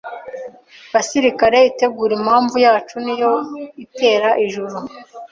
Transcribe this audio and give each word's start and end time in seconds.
Basirikare 0.93 1.57
itegure 1.71 2.13
Impamvu 2.19 2.55
yacu 2.65 2.95
niyo 3.05 3.31
itera 3.85 4.29
Ijuru 4.45 4.77